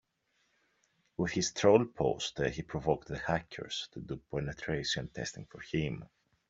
[1.17, 6.09] With his troll post he provoked the hackers to do penetration testing for him.